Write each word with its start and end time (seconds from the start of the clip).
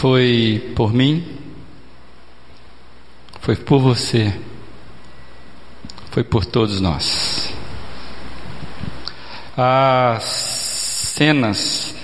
foi 0.00 0.72
por 0.74 0.94
mim, 0.94 1.22
foi 3.42 3.54
por 3.54 3.78
você, 3.78 4.34
foi 6.10 6.24
por 6.24 6.46
todos 6.46 6.80
nós. 6.80 7.52
As 9.54 10.24
cenas 11.14 11.94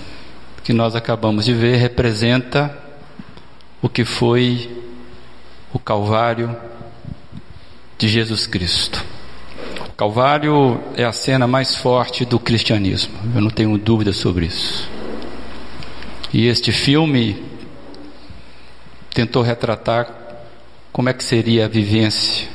que 0.62 0.74
nós 0.74 0.94
acabamos 0.94 1.46
de 1.46 1.54
ver 1.54 1.76
representa 1.76 2.76
o 3.80 3.88
que 3.88 4.04
foi 4.04 4.70
o 5.72 5.78
Calvário 5.78 6.54
de 7.96 8.08
Jesus 8.08 8.46
Cristo. 8.46 9.02
O 9.88 9.92
Calvário 9.92 10.78
é 10.98 11.04
a 11.04 11.12
cena 11.12 11.46
mais 11.46 11.74
forte 11.76 12.26
do 12.26 12.38
cristianismo, 12.38 13.18
eu 13.34 13.40
não 13.40 13.50
tenho 13.50 13.78
dúvida 13.78 14.12
sobre 14.12 14.44
isso. 14.44 14.86
E 16.30 16.46
este 16.46 16.70
filme 16.72 17.55
tentou 19.16 19.42
retratar 19.42 20.06
como 20.92 21.08
é 21.08 21.14
que 21.14 21.24
seria 21.24 21.64
a 21.64 21.68
vivência 21.68 22.46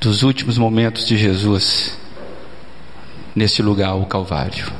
dos 0.00 0.22
últimos 0.22 0.56
momentos 0.56 1.06
de 1.06 1.18
Jesus 1.18 1.98
neste 3.36 3.60
lugar, 3.60 3.94
o 3.94 4.06
Calvário. 4.06 4.72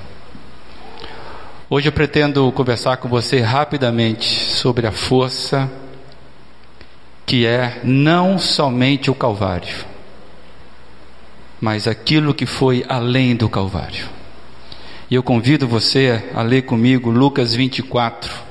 Hoje 1.68 1.88
eu 1.88 1.92
pretendo 1.92 2.50
conversar 2.52 2.96
com 2.96 3.10
você 3.10 3.40
rapidamente 3.40 4.24
sobre 4.24 4.86
a 4.86 4.90
força 4.90 5.70
que 7.26 7.44
é 7.44 7.82
não 7.84 8.38
somente 8.38 9.10
o 9.10 9.14
Calvário, 9.14 9.84
mas 11.60 11.86
aquilo 11.86 12.32
que 12.32 12.46
foi 12.46 12.86
além 12.88 13.36
do 13.36 13.50
Calvário. 13.50 14.08
E 15.10 15.14
eu 15.14 15.22
convido 15.22 15.68
você 15.68 16.30
a 16.34 16.40
ler 16.40 16.62
comigo 16.62 17.10
Lucas 17.10 17.54
24. 17.54 18.49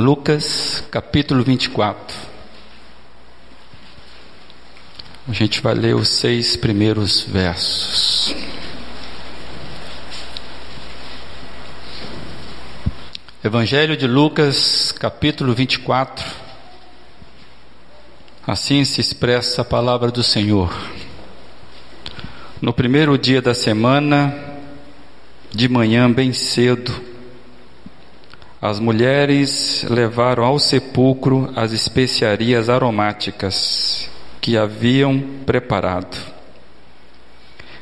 Lucas 0.00 0.82
capítulo 0.90 1.44
24. 1.44 2.16
A 5.28 5.32
gente 5.34 5.60
vai 5.60 5.74
ler 5.74 5.94
os 5.94 6.08
seis 6.08 6.56
primeiros 6.56 7.20
versos. 7.24 8.34
Evangelho 13.44 13.94
de 13.94 14.06
Lucas, 14.06 14.90
capítulo 14.90 15.52
24. 15.52 16.24
Assim 18.46 18.86
se 18.86 19.02
expressa 19.02 19.60
a 19.60 19.66
palavra 19.66 20.10
do 20.10 20.22
Senhor. 20.22 20.74
No 22.58 22.72
primeiro 22.72 23.18
dia 23.18 23.42
da 23.42 23.52
semana, 23.52 24.34
de 25.50 25.68
manhã 25.68 26.10
bem 26.10 26.32
cedo, 26.32 27.09
as 28.60 28.78
mulheres 28.78 29.86
levaram 29.88 30.44
ao 30.44 30.58
sepulcro 30.58 31.50
as 31.56 31.72
especiarias 31.72 32.68
aromáticas 32.68 34.10
que 34.38 34.56
haviam 34.56 35.18
preparado. 35.46 36.18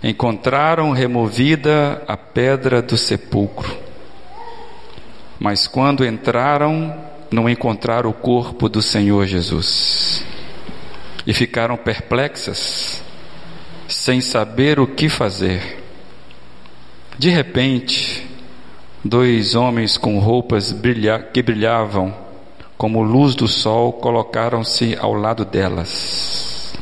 Encontraram 0.03 0.93
removida 0.93 2.03
a 2.07 2.17
pedra 2.17 2.81
do 2.81 2.97
sepulcro. 2.97 3.77
Mas 5.41 5.67
quando 5.67 6.07
entraram, 6.07 6.97
não 7.29 7.49
encontraram 7.49 8.11
o 8.11 8.15
corpo 8.15 8.69
do 8.69 8.81
Senhor 8.81 9.27
Jesus. 9.27 10.25
E 11.27 11.35
ficaram 11.35 11.77
perplexas 11.77 13.03
sem 13.89 14.21
saber 14.21 14.79
o 14.79 14.87
que 14.87 15.09
fazer. 15.09 15.83
De 17.19 17.31
repente, 17.31 18.28
dois 19.05 19.55
homens 19.55 19.97
com 19.97 20.19
roupas 20.19 20.73
brilha 20.73 21.19
que 21.19 21.43
brilhavam 21.43 22.29
como 22.79 23.03
luz 23.03 23.35
do 23.35 23.49
sol 23.49 23.93
colocaram-se 23.93 24.97
ao 24.97 25.13
lado 25.13 25.45
delas. 25.45 26.73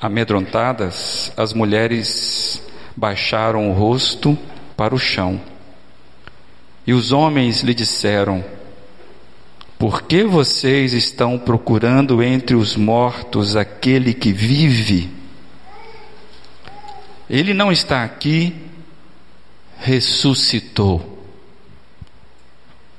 Amedrontadas, 0.00 1.30
as 1.36 1.52
mulheres 1.52 2.62
baixaram 2.96 3.70
o 3.70 3.74
rosto 3.74 4.36
para 4.74 4.94
o 4.94 4.98
chão. 4.98 5.38
E 6.86 6.94
os 6.94 7.12
homens 7.12 7.60
lhe 7.60 7.74
disseram: 7.74 8.42
Por 9.78 10.02
que 10.02 10.24
vocês 10.24 10.94
estão 10.94 11.38
procurando 11.38 12.22
entre 12.22 12.56
os 12.56 12.74
mortos 12.74 13.54
aquele 13.54 14.14
que 14.14 14.32
vive? 14.32 15.10
Ele 17.28 17.52
não 17.52 17.70
está 17.70 18.02
aqui, 18.02 18.54
ressuscitou. 19.78 21.11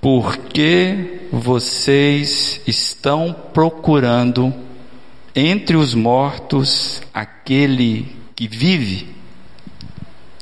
Por 0.03 0.35
que 0.35 1.29
vocês 1.31 2.59
estão 2.67 3.33
procurando 3.53 4.53
entre 5.33 5.77
os 5.77 5.93
mortos 5.93 7.01
aquele 7.13 8.13
que 8.35 8.45
vive? 8.45 9.07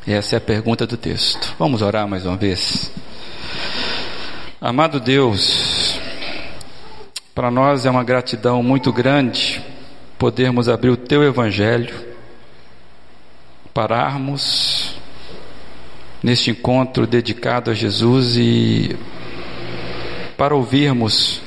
Essa 0.07 0.35
é 0.35 0.38
a 0.38 0.41
pergunta 0.41 0.88
do 0.88 0.97
texto. 0.97 1.53
Vamos 1.59 1.83
orar 1.83 2.07
mais 2.07 2.25
uma 2.25 2.35
vez. 2.35 2.91
Amado 4.59 4.99
Deus, 4.99 5.95
para 7.35 7.51
nós 7.51 7.85
é 7.85 7.91
uma 7.91 8.03
gratidão 8.03 8.63
muito 8.63 8.91
grande 8.91 9.61
podermos 10.17 10.67
abrir 10.69 10.89
o 10.89 10.97
teu 10.97 11.23
evangelho 11.23 11.93
pararmos 13.75 14.95
neste 16.23 16.49
encontro 16.49 17.05
dedicado 17.05 17.69
a 17.69 17.75
Jesus 17.75 18.38
e 18.38 18.97
para 20.37 20.55
ouvirmos 20.55 21.41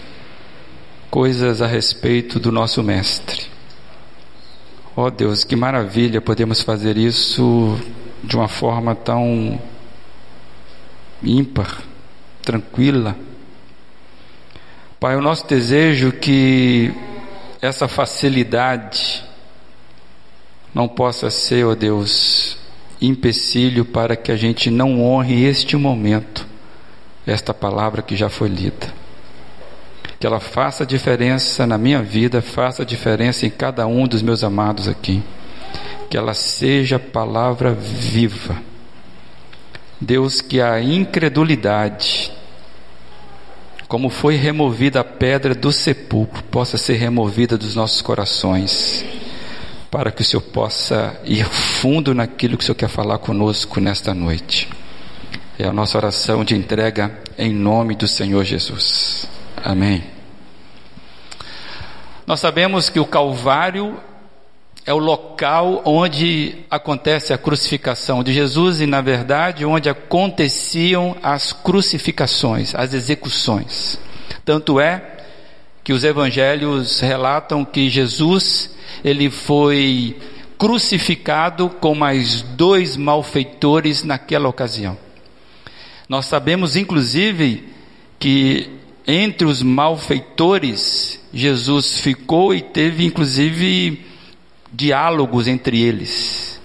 coisas 1.10 1.62
a 1.62 1.66
respeito 1.66 2.40
do 2.40 2.50
nosso 2.50 2.82
Mestre. 2.82 3.42
Ó 4.96 5.06
oh 5.06 5.10
Deus, 5.10 5.44
que 5.44 5.56
maravilha 5.56 6.20
podemos 6.20 6.60
fazer 6.60 6.96
isso 6.96 7.78
de 8.22 8.36
uma 8.36 8.48
forma 8.48 8.94
tão 8.94 9.60
ímpar, 11.22 11.82
tranquila. 12.42 13.16
Pai, 15.00 15.16
o 15.16 15.20
nosso 15.20 15.46
desejo 15.46 16.12
que 16.12 16.92
essa 17.60 17.88
facilidade 17.88 19.24
não 20.74 20.88
possa 20.88 21.30
ser, 21.30 21.64
ó 21.64 21.70
oh 21.70 21.74
Deus, 21.74 22.56
empecilho 23.00 23.84
para 23.84 24.16
que 24.16 24.32
a 24.32 24.36
gente 24.36 24.70
não 24.70 25.02
honre 25.02 25.44
este 25.44 25.76
momento, 25.76 26.46
esta 27.26 27.54
palavra 27.54 28.02
que 28.02 28.16
já 28.16 28.28
foi 28.28 28.48
lida. 28.48 28.92
Que 30.18 30.26
ela 30.26 30.40
faça 30.40 30.86
diferença 30.86 31.66
na 31.66 31.76
minha 31.76 32.02
vida, 32.02 32.40
faça 32.40 32.84
diferença 32.84 33.46
em 33.46 33.50
cada 33.50 33.86
um 33.86 34.06
dos 34.06 34.22
meus 34.22 34.44
amados 34.44 34.88
aqui. 34.88 35.22
Que 36.08 36.16
ela 36.16 36.34
seja 36.34 36.98
palavra 36.98 37.72
viva. 37.72 38.56
Deus, 40.00 40.40
que 40.40 40.60
a 40.60 40.80
incredulidade, 40.80 42.30
como 43.88 44.10
foi 44.10 44.36
removida 44.36 45.00
a 45.00 45.04
pedra 45.04 45.54
do 45.54 45.72
sepulcro, 45.72 46.42
possa 46.44 46.76
ser 46.76 46.94
removida 46.94 47.56
dos 47.56 47.74
nossos 47.74 48.02
corações 48.02 49.04
para 49.94 50.10
que 50.10 50.22
o 50.22 50.24
Senhor 50.24 50.42
possa 50.42 51.16
ir 51.24 51.44
fundo 51.44 52.12
naquilo 52.12 52.58
que 52.58 52.64
o 52.64 52.66
Senhor 52.66 52.74
quer 52.74 52.88
falar 52.88 53.18
conosco 53.18 53.78
nesta 53.78 54.12
noite. 54.12 54.68
É 55.56 55.64
a 55.64 55.72
nossa 55.72 55.96
oração 55.96 56.44
de 56.44 56.56
entrega 56.56 57.16
em 57.38 57.52
nome 57.52 57.94
do 57.94 58.08
Senhor 58.08 58.42
Jesus. 58.42 59.28
Amém. 59.62 60.02
Nós 62.26 62.40
sabemos 62.40 62.90
que 62.90 62.98
o 62.98 63.06
Calvário 63.06 63.96
é 64.84 64.92
o 64.92 64.98
local 64.98 65.80
onde 65.84 66.56
acontece 66.68 67.32
a 67.32 67.38
crucificação 67.38 68.24
de 68.24 68.32
Jesus 68.32 68.80
e, 68.80 68.86
na 68.86 69.00
verdade, 69.00 69.64
onde 69.64 69.88
aconteciam 69.88 71.16
as 71.22 71.52
crucificações, 71.52 72.74
as 72.74 72.92
execuções. 72.92 73.96
Tanto 74.44 74.80
é 74.80 75.18
que 75.84 75.92
os 75.92 76.02
evangelhos 76.02 76.98
relatam 76.98 77.64
que 77.64 77.88
Jesus 77.88 78.74
ele 79.04 79.30
foi 79.30 80.16
crucificado 80.58 81.70
com 81.70 81.94
mais 81.94 82.42
dois 82.42 82.96
malfeitores 82.96 84.02
naquela 84.02 84.48
ocasião. 84.48 85.03
Nós 86.08 86.26
sabemos, 86.26 86.76
inclusive, 86.76 87.64
que 88.18 88.70
entre 89.06 89.46
os 89.46 89.62
malfeitores, 89.62 91.20
Jesus 91.32 92.00
ficou 92.00 92.54
e 92.54 92.60
teve, 92.60 93.04
inclusive, 93.04 94.04
diálogos 94.72 95.46
entre 95.46 95.80
eles. 95.80 96.60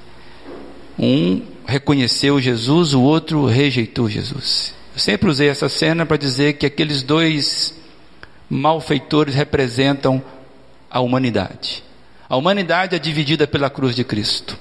Um 0.97 1.41
reconheceu 1.65 2.39
Jesus, 2.39 2.94
o 2.94 3.01
outro 3.01 3.45
rejeitou 3.45 4.09
Jesus. 4.09 4.74
Eu 4.94 5.00
sempre 5.00 5.30
usei 5.30 5.50
essa 5.50 5.69
cena 5.69 6.06
para 6.06 6.18
dizer 6.18 6.53
que 6.53 6.65
aqueles 6.65 7.03
dois 7.03 7.74
malfeitores 8.50 9.36
representam 9.36 10.21
a 10.89 11.00
humanidade. 11.00 11.83
A 12.27 12.36
humanidade 12.36 12.95
é 12.95 13.00
dividida 13.00 13.47
pela 13.47 13.69
cruz 13.69 13.95
de 13.95 14.03
Cristo. 14.03 14.57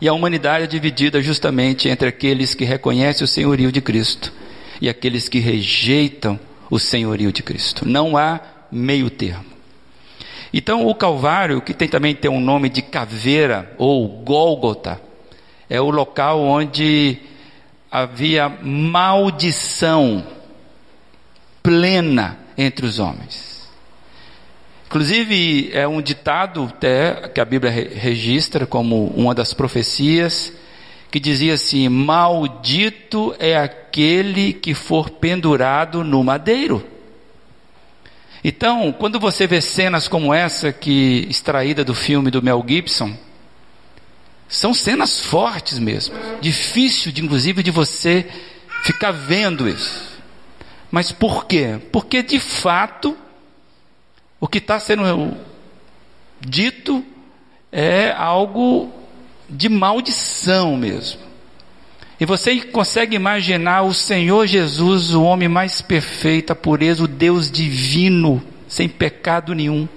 E 0.00 0.08
a 0.08 0.12
humanidade 0.12 0.64
é 0.64 0.66
dividida 0.66 1.22
justamente 1.22 1.88
entre 1.88 2.08
aqueles 2.08 2.54
que 2.54 2.64
reconhecem 2.64 3.24
o 3.24 3.28
senhorio 3.28 3.70
de 3.70 3.80
Cristo 3.80 4.32
e 4.80 4.88
aqueles 4.88 5.28
que 5.28 5.38
rejeitam 5.38 6.38
o 6.70 6.78
senhorio 6.78 7.32
de 7.32 7.42
Cristo. 7.42 7.86
Não 7.88 8.16
há 8.16 8.40
meio 8.70 9.08
termo. 9.10 9.44
Então, 10.52 10.86
o 10.86 10.94
Calvário, 10.94 11.60
que 11.60 11.74
tem 11.74 11.88
também 11.88 12.14
tem 12.14 12.30
um 12.30 12.40
nome 12.40 12.68
de 12.68 12.80
caveira 12.80 13.72
ou 13.76 14.06
Gólgota, 14.08 15.00
é 15.68 15.80
o 15.80 15.90
local 15.90 16.40
onde 16.40 17.18
havia 17.90 18.48
maldição 18.48 20.24
plena 21.62 22.38
entre 22.56 22.86
os 22.86 22.98
homens. 22.98 23.53
Inclusive, 24.94 25.70
é 25.72 25.88
um 25.88 26.00
ditado 26.00 26.70
até 26.72 27.28
que 27.28 27.40
a 27.40 27.44
Bíblia 27.44 27.68
registra 27.72 28.64
como 28.64 29.06
uma 29.16 29.34
das 29.34 29.52
profecias, 29.52 30.52
que 31.10 31.18
dizia 31.18 31.54
assim: 31.54 31.88
Maldito 31.88 33.34
é 33.40 33.56
aquele 33.56 34.52
que 34.52 34.72
for 34.72 35.10
pendurado 35.10 36.04
no 36.04 36.22
madeiro. 36.22 36.86
Então, 38.44 38.92
quando 38.92 39.18
você 39.18 39.48
vê 39.48 39.60
cenas 39.60 40.06
como 40.06 40.32
essa, 40.32 40.72
que 40.72 41.26
extraída 41.28 41.84
do 41.84 41.92
filme 41.92 42.30
do 42.30 42.40
Mel 42.40 42.64
Gibson, 42.64 43.16
são 44.48 44.72
cenas 44.72 45.18
fortes 45.18 45.76
mesmo, 45.76 46.14
difícil, 46.40 47.10
de, 47.10 47.20
inclusive, 47.20 47.64
de 47.64 47.72
você 47.72 48.28
ficar 48.84 49.10
vendo 49.10 49.68
isso. 49.68 50.20
Mas 50.88 51.10
por 51.10 51.46
quê? 51.46 51.80
Porque 51.90 52.22
de 52.22 52.38
fato 52.38 53.23
o 54.44 54.46
que 54.46 54.58
está 54.58 54.78
sendo 54.78 55.34
dito 56.38 57.02
é 57.72 58.12
algo 58.12 58.92
de 59.48 59.70
maldição 59.70 60.76
mesmo. 60.76 61.22
E 62.20 62.26
você 62.26 62.60
consegue 62.60 63.16
imaginar 63.16 63.84
o 63.84 63.94
Senhor 63.94 64.46
Jesus, 64.46 65.14
o 65.14 65.22
homem 65.22 65.48
mais 65.48 65.80
perfeito, 65.80 66.52
a 66.52 66.54
pureza, 66.54 67.04
o 67.04 67.08
Deus 67.08 67.50
divino, 67.50 68.44
sem 68.68 68.86
pecado 68.86 69.54
nenhum, 69.54 69.88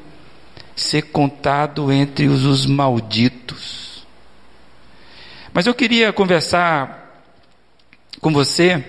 ser 0.78 1.02
contado 1.02 1.92
entre 1.92 2.28
os, 2.30 2.46
os 2.46 2.66
malditos. 2.66 4.08
Mas 5.52 5.68
eu 5.68 5.76
queria 5.76 6.14
conversar 6.14 7.22
com 8.22 8.32
você, 8.32 8.82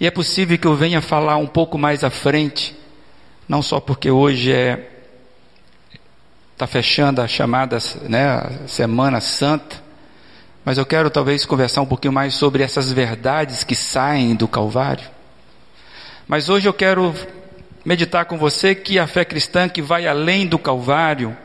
e 0.00 0.06
é 0.08 0.10
possível 0.10 0.58
que 0.58 0.66
eu 0.66 0.74
venha 0.74 1.00
falar 1.00 1.36
um 1.36 1.46
pouco 1.46 1.78
mais 1.78 2.02
à 2.02 2.10
frente, 2.10 2.79
não 3.50 3.62
só 3.62 3.80
porque 3.80 4.08
hoje 4.12 4.52
é 4.52 4.88
está 6.52 6.68
fechando 6.68 7.20
a 7.20 7.26
chamada 7.26 7.78
né, 8.02 8.60
Semana 8.68 9.20
Santa, 9.20 9.82
mas 10.64 10.78
eu 10.78 10.86
quero 10.86 11.10
talvez 11.10 11.44
conversar 11.44 11.80
um 11.80 11.86
pouquinho 11.86 12.12
mais 12.12 12.34
sobre 12.34 12.62
essas 12.62 12.92
verdades 12.92 13.64
que 13.64 13.74
saem 13.74 14.36
do 14.36 14.46
Calvário. 14.46 15.08
Mas 16.28 16.48
hoje 16.48 16.68
eu 16.68 16.72
quero 16.72 17.12
meditar 17.84 18.24
com 18.26 18.38
você 18.38 18.72
que 18.72 19.00
a 19.00 19.08
fé 19.08 19.24
cristã 19.24 19.68
que 19.68 19.82
vai 19.82 20.06
além 20.06 20.46
do 20.46 20.58
Calvário, 20.58 21.36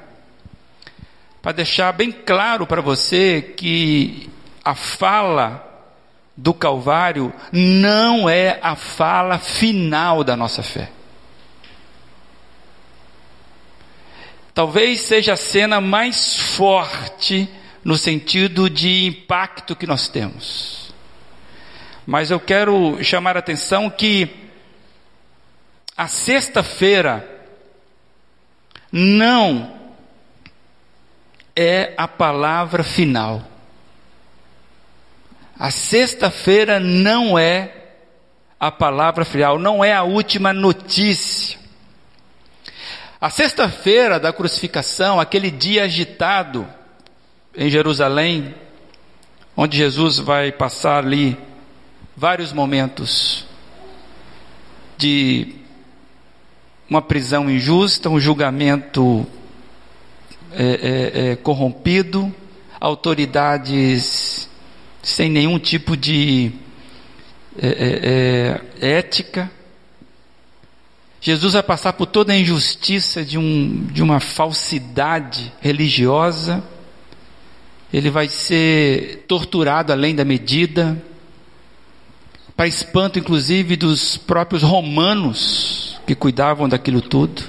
para 1.42 1.54
deixar 1.54 1.92
bem 1.92 2.12
claro 2.12 2.68
para 2.68 2.81
você 2.81 3.42
que 3.42 4.30
a 4.63 4.75
fala 4.75 5.90
do 6.38 6.54
Calvário 6.54 7.34
não 7.51 8.30
é 8.30 8.60
a 8.62 8.75
fala 8.75 9.40
final 9.40 10.24
da 10.24 10.38
nossa 10.38 10.62
fé. 10.62 10.92
Talvez 14.56 15.02
seja 15.02 15.34
a 15.34 15.38
cena 15.38 15.81
mais 15.81 16.38
forte 16.56 17.50
no 17.84 17.98
sentido 17.98 18.69
de 18.69 19.06
impacto 19.06 19.75
que 19.75 19.86
nós 19.86 20.07
temos. 20.07 20.94
Mas 22.07 22.31
eu 22.31 22.40
quero 22.40 23.04
chamar 23.04 23.36
a 23.36 23.40
atenção 23.40 23.90
que 23.90 24.30
a 25.98 26.07
sexta-feira 26.07 27.30
não 28.90 29.78
é 31.54 31.94
a 31.98 32.08
palavra 32.08 32.81
final. 32.81 33.44
A 35.60 35.69
sexta-feira 35.69 36.80
não 36.80 37.38
é 37.38 37.74
a 38.58 38.72
palavra 38.72 39.25
final, 39.25 39.60
não 39.60 39.84
é 39.84 39.92
a 39.92 40.04
última 40.04 40.54
notícia. 40.54 41.64
A 43.19 43.29
sexta-feira 43.29 44.19
da 44.19 44.33
crucificação, 44.33 45.19
aquele 45.19 45.50
dia 45.50 45.83
agitado, 45.83 46.67
em 47.56 47.69
Jerusalém, 47.69 48.53
onde 49.56 49.77
Jesus 49.77 50.19
vai 50.19 50.51
passar 50.51 51.06
ali 51.06 51.38
vários 52.15 52.51
momentos 52.51 53.45
de 54.97 55.56
uma 56.89 57.01
prisão 57.01 57.50
injusta, 57.50 58.09
um 58.09 58.19
julgamento 58.19 59.25
é, 60.51 60.63
é, 60.63 61.31
é, 61.31 61.35
corrompido, 61.38 62.33
autoridades 62.79 64.50
sem 65.01 65.29
nenhum 65.29 65.57
tipo 65.57 65.95
de 65.95 66.51
é, 67.57 67.67
é, 67.67 68.81
é, 68.81 68.97
ética. 68.97 69.50
Jesus 71.25 71.54
vai 71.54 71.63
passar 71.63 71.94
por 71.94 72.06
toda 72.06 72.33
a 72.33 72.38
injustiça 72.38 73.25
de, 73.25 73.38
um, 73.38 73.88
de 73.88 74.04
uma 74.04 74.19
falsidade 74.19 75.51
religiosa 75.60 76.63
ele 77.95 78.10
vai 78.10 78.27
ser 78.27 79.24
torturado 79.25 79.94
além 79.94 80.13
da 80.13 80.25
medida, 80.25 81.01
para 82.54 82.68
espanto 82.68 83.18
inclusive 83.18 83.77
dos 83.77 84.18
próprios 84.18 84.63
romanos 84.63 85.98
que 86.06 86.13
cuidavam 86.13 86.68
daquilo 86.68 87.01
tudo. 87.01 87.44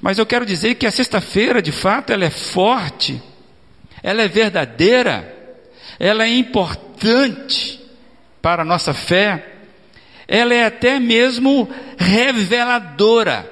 Mas 0.00 0.18
eu 0.18 0.24
quero 0.24 0.46
dizer 0.46 0.76
que 0.76 0.86
a 0.86 0.90
sexta-feira, 0.92 1.60
de 1.60 1.72
fato, 1.72 2.12
ela 2.12 2.24
é 2.24 2.30
forte, 2.30 3.20
ela 4.04 4.22
é 4.22 4.28
verdadeira, 4.28 5.36
ela 5.98 6.22
é 6.22 6.28
importante 6.28 7.80
para 8.40 8.62
a 8.62 8.64
nossa 8.64 8.94
fé, 8.94 9.51
ela 10.26 10.54
é 10.54 10.66
até 10.66 10.98
mesmo 10.98 11.68
reveladora. 11.96 13.50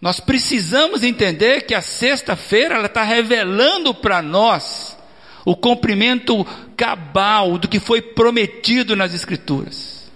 Nós 0.00 0.18
precisamos 0.18 1.04
entender 1.04 1.62
que 1.62 1.74
a 1.74 1.80
sexta-feira 1.80 2.74
ela 2.74 2.86
está 2.86 3.04
revelando 3.04 3.94
para 3.94 4.20
nós 4.20 4.98
o 5.44 5.54
cumprimento 5.54 6.44
cabal 6.76 7.56
do 7.58 7.68
que 7.68 7.78
foi 7.78 8.02
prometido 8.02 8.96
nas 8.96 9.14
Escrituras. 9.14 10.10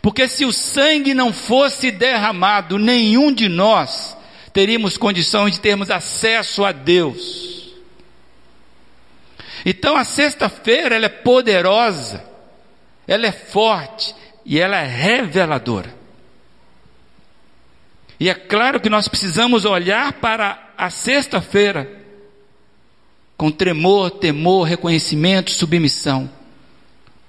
Porque 0.00 0.28
se 0.28 0.44
o 0.44 0.52
sangue 0.52 1.12
não 1.12 1.32
fosse 1.32 1.90
derramado, 1.90 2.78
nenhum 2.78 3.32
de 3.32 3.48
nós 3.48 4.16
teríamos 4.52 4.96
condições 4.96 5.54
de 5.54 5.60
termos 5.60 5.90
acesso 5.90 6.64
a 6.64 6.72
Deus. 6.72 7.72
Então 9.64 9.96
a 9.96 10.04
sexta-feira 10.04 10.94
ela 10.94 11.06
é 11.06 11.10
poderosa, 11.10 12.24
ela 13.06 13.26
é 13.26 13.32
forte 13.32 14.14
e 14.44 14.58
ela 14.58 14.76
é 14.76 14.86
reveladora. 14.86 15.94
E 18.18 18.28
é 18.28 18.34
claro 18.34 18.80
que 18.80 18.88
nós 18.88 19.08
precisamos 19.08 19.64
olhar 19.64 20.12
para 20.14 20.72
a 20.78 20.90
sexta-feira 20.90 21.90
com 23.36 23.50
tremor, 23.50 24.10
temor, 24.10 24.62
reconhecimento, 24.62 25.50
submissão. 25.50 26.30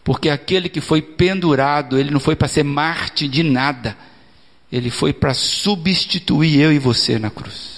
Porque 0.03 0.30
aquele 0.30 0.70
que 0.70 0.82
foi 0.82 1.01
pendurado, 1.01 1.98
ele 1.98 2.12
não 2.12 2.20
foi 2.20 2.36
para 2.36 2.48
ser 2.48 2.63
Marte 2.63 3.27
de 3.27 3.42
nada, 3.42 3.98
ele 4.72 4.92
foi 4.92 5.13
para 5.13 5.34
substituir 5.34 6.60
eu 6.60 6.72
e 6.72 6.77
você 6.77 7.18
na 7.18 7.32
cruz. 7.32 7.74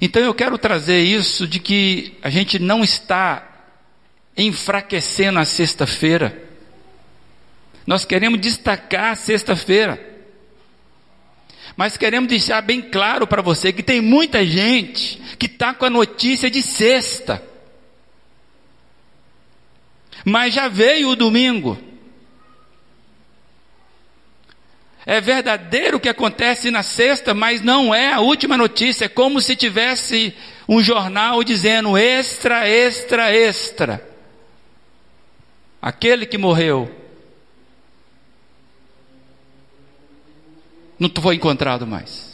Então 0.00 0.20
eu 0.20 0.34
quero 0.34 0.58
trazer 0.58 1.00
isso 1.00 1.46
de 1.46 1.60
que 1.60 2.18
a 2.22 2.28
gente 2.28 2.58
não 2.58 2.82
está 2.82 3.51
enfraquecendo 4.36 5.38
a 5.38 5.44
sexta-feira 5.44 6.50
nós 7.86 8.04
queremos 8.04 8.40
destacar 8.40 9.16
sexta-feira. 9.16 10.10
Mas 11.76 11.96
queremos 11.96 12.28
deixar 12.28 12.60
bem 12.60 12.80
claro 12.80 13.26
para 13.26 13.42
você 13.42 13.72
que 13.72 13.82
tem 13.82 14.00
muita 14.00 14.44
gente 14.44 15.20
que 15.38 15.46
está 15.46 15.72
com 15.74 15.86
a 15.86 15.90
notícia 15.90 16.50
de 16.50 16.62
sexta. 16.62 17.42
Mas 20.24 20.54
já 20.54 20.68
veio 20.68 21.08
o 21.08 21.16
domingo. 21.16 21.78
É 25.04 25.20
verdadeiro 25.20 25.96
o 25.96 26.00
que 26.00 26.08
acontece 26.08 26.70
na 26.70 26.84
sexta, 26.84 27.34
mas 27.34 27.60
não 27.60 27.92
é 27.92 28.12
a 28.12 28.20
última 28.20 28.56
notícia. 28.56 29.06
É 29.06 29.08
como 29.08 29.40
se 29.40 29.56
tivesse 29.56 30.32
um 30.68 30.80
jornal 30.80 31.42
dizendo 31.42 31.96
extra, 31.98 32.68
extra, 32.68 33.34
extra. 33.34 34.11
Aquele 35.82 36.24
que 36.24 36.38
morreu 36.38 36.88
não 40.96 41.10
foi 41.20 41.34
encontrado 41.34 41.84
mais. 41.84 42.30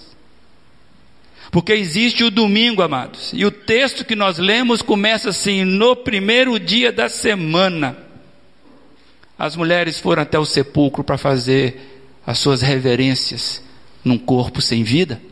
Porque 1.50 1.72
existe 1.72 2.22
o 2.22 2.30
domingo, 2.30 2.82
amados. 2.82 3.30
E 3.32 3.46
o 3.46 3.50
texto 3.50 4.04
que 4.04 4.14
nós 4.14 4.36
lemos 4.36 4.82
começa 4.82 5.30
assim: 5.30 5.64
no 5.64 5.96
primeiro 5.96 6.60
dia 6.60 6.92
da 6.92 7.08
semana. 7.08 7.96
as 9.38 9.56
mulheres 9.56 9.98
foram 9.98 10.22
até 10.22 10.38
o 10.38 10.44
sepulcro 10.44 11.02
para 11.02 11.16
fazer 11.16 12.02
as 12.26 12.38
suas 12.38 12.60
reverências 12.60 13.62
num 14.04 14.18
corpo 14.18 14.60
sem 14.60 14.82
vida. 14.82 15.22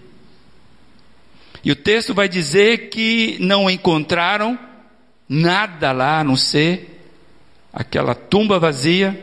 E 1.62 1.70
o 1.70 1.76
texto 1.76 2.14
vai 2.14 2.28
dizer 2.28 2.88
que 2.88 3.36
não 3.40 3.68
encontraram 3.68 4.58
nada 5.28 5.92
lá 5.92 6.20
a 6.20 6.24
não 6.24 6.36
ser 6.36 6.95
aquela 7.76 8.14
tumba 8.14 8.58
vazia, 8.58 9.22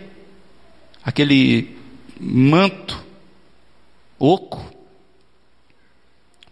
aquele 1.04 1.76
manto 2.20 3.04
oco, 4.20 4.64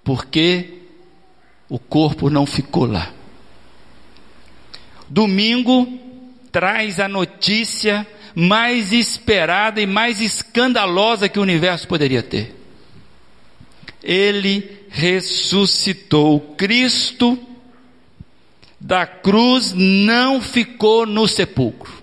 porque 0.03 0.79
o 1.69 1.77
corpo 1.77 2.27
não 2.27 2.47
ficou 2.47 2.87
lá. 2.87 3.13
Domingo 5.07 5.87
traz 6.51 6.99
a 6.99 7.07
notícia 7.07 8.07
mais 8.33 8.91
esperada 8.91 9.79
e 9.79 9.85
mais 9.85 10.19
escandalosa 10.21 11.29
que 11.29 11.37
o 11.37 11.43
universo 11.43 11.87
poderia 11.87 12.23
ter. 12.23 12.55
Ele 14.01 14.87
ressuscitou. 14.89 16.55
Cristo 16.57 17.37
da 18.81 19.05
cruz 19.05 19.73
não 19.75 20.41
ficou 20.41 21.05
no 21.05 21.27
sepulcro. 21.27 22.01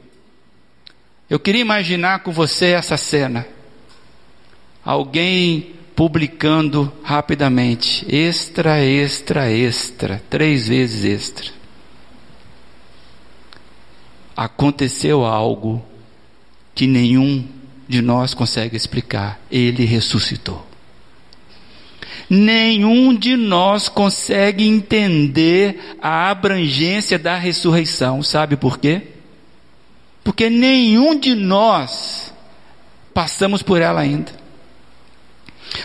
Eu 1.28 1.40
queria 1.40 1.61
imaginar 1.61 2.20
com 2.20 2.30
você 2.30 2.66
essa 2.66 2.97
cena. 2.97 3.44
Alguém 4.85 5.75
publicando 5.97 6.92
rapidamente, 7.02 8.06
extra, 8.08 8.80
extra, 8.80 9.50
extra, 9.50 10.23
três 10.30 10.68
vezes 10.68 11.04
extra. 11.04 11.50
Aconteceu 14.37 15.25
algo 15.25 15.85
que 16.76 16.87
nenhum 16.87 17.44
de 17.88 18.00
nós 18.00 18.32
consegue 18.35 18.76
explicar. 18.76 19.40
Ele 19.50 19.85
ressuscitou. 19.85 20.67
Nenhum 22.28 23.14
de 23.14 23.37
nós 23.37 23.88
consegue 23.88 24.66
entender 24.66 25.96
a 26.00 26.30
abrangência 26.30 27.18
da 27.18 27.37
ressurreição. 27.37 28.22
Sabe 28.22 28.56
por 28.56 28.78
quê? 28.78 29.02
Porque 30.22 30.50
nenhum 30.50 31.18
de 31.18 31.34
nós 31.34 32.32
passamos 33.14 33.62
por 33.62 33.80
ela 33.80 34.00
ainda. 34.00 34.32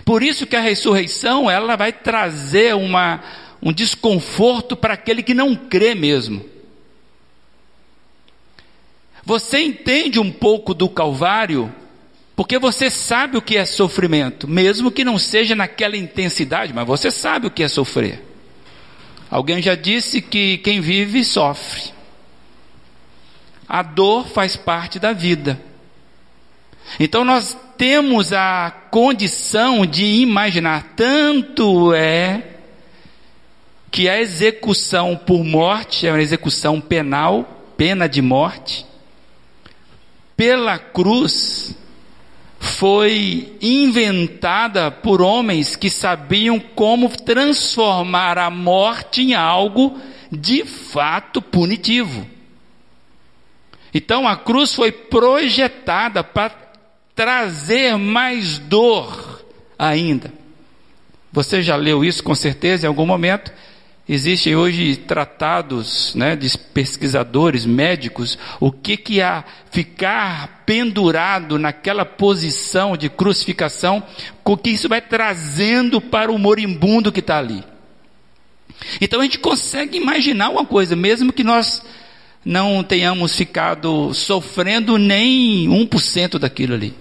Por 0.06 0.24
isso 0.24 0.46
que 0.46 0.56
a 0.56 0.62
ressurreição, 0.62 1.50
ela 1.50 1.76
vai 1.76 1.92
trazer 1.92 2.76
uma, 2.76 3.22
um 3.62 3.72
desconforto 3.72 4.76
para 4.76 4.94
aquele 4.94 5.24
que 5.24 5.34
não 5.34 5.56
crê 5.56 5.96
mesmo. 5.96 6.46
Você 9.26 9.60
entende 9.60 10.20
um 10.20 10.32
pouco 10.32 10.74
do 10.74 10.90
Calvário 10.90 11.74
porque 12.44 12.60
você 12.60 12.90
sabe 12.90 13.38
o 13.38 13.42
que 13.42 13.56
é 13.56 13.64
sofrimento, 13.64 14.50
mesmo 14.50 14.92
que 14.92 15.06
não 15.06 15.18
seja 15.18 15.56
naquela 15.56 15.96
intensidade, 15.96 16.74
mas 16.74 16.86
você 16.86 17.10
sabe 17.10 17.48
o 17.48 17.50
que 17.50 17.64
é 17.64 17.70
sofrer. 17.70 18.22
Alguém 19.32 19.62
já 19.62 19.76
disse 19.76 20.22
que 20.22 20.58
quem 20.58 20.82
vive 20.82 21.24
sofre. 21.24 21.94
A 23.66 23.82
dor 23.82 24.28
faz 24.28 24.58
parte 24.58 25.00
da 25.00 25.14
vida. 25.14 25.58
Então 27.00 27.24
nós 27.24 27.58
temos 27.78 28.34
a 28.34 28.70
condição 28.92 29.86
de 29.86 30.04
imaginar, 30.04 30.96
tanto 30.98 31.94
é 31.94 32.58
que 33.90 34.10
a 34.10 34.20
execução 34.20 35.16
por 35.16 35.46
morte 35.46 36.06
é 36.06 36.12
uma 36.12 36.22
execução 36.22 36.82
penal, 36.82 37.64
pena 37.78 38.10
de 38.10 38.22
morte, 38.22 38.86
pela 40.36 40.78
cruz 40.78 41.82
foi 42.64 43.58
inventada 43.62 44.90
por 44.90 45.22
homens 45.22 45.76
que 45.76 45.90
sabiam 45.90 46.58
como 46.58 47.10
transformar 47.10 48.38
a 48.38 48.50
morte 48.50 49.22
em 49.22 49.34
algo 49.34 50.00
de 50.32 50.64
fato 50.64 51.42
punitivo. 51.42 52.26
Então 53.94 54.26
a 54.26 54.38
cruz 54.38 54.74
foi 54.74 54.94
projetada 54.94 56.24
para 56.24 56.56
trazer 57.14 57.98
mais 57.98 58.60
dor 58.60 59.46
ainda. 59.78 60.32
Você 61.34 61.62
já 61.62 61.76
leu 61.76 62.06
isso 62.06 62.24
com 62.24 62.34
certeza 62.34 62.86
em 62.86 62.88
algum 62.88 63.06
momento? 63.06 63.52
Existem 64.08 64.54
hoje 64.54 64.98
tratados 64.98 66.14
né, 66.14 66.36
de 66.36 66.58
pesquisadores 66.58 67.66
médicos, 67.66 68.38
o 68.60 68.70
que, 68.70 68.98
que 68.98 69.22
há 69.22 69.46
ficar 69.72 70.64
pendurado 70.66 71.58
naquela 71.58 72.04
posição 72.04 72.98
de 72.98 73.10
crucificação, 73.10 74.04
o 74.44 74.58
que 74.58 74.72
isso 74.72 74.90
vai 74.90 75.00
trazendo 75.00 76.02
para 76.02 76.30
o 76.30 76.38
moribundo 76.38 77.14
que 77.14 77.22
está 77.22 77.38
ali. 77.38 77.64
Então 79.00 79.22
a 79.22 79.24
gente 79.24 79.40
consegue 79.40 79.98
imaginar 79.98 80.50
uma 80.50 80.66
coisa, 80.66 80.98
mesmo 80.98 81.32
que 81.32 81.44
nós 81.44 81.82
não 82.44 82.84
tenhamos 82.84 83.34
ficado 83.34 84.14
sofrendo 84.14 84.98
nem 84.98 85.66
1% 85.70 86.38
daquilo 86.38 86.74
ali. 86.74 86.94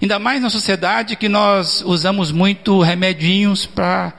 Ainda 0.00 0.18
mais 0.18 0.42
na 0.42 0.50
sociedade 0.50 1.16
que 1.16 1.26
nós 1.26 1.82
usamos 1.86 2.30
muito 2.30 2.82
remedinhos 2.82 3.64
para 3.64 4.12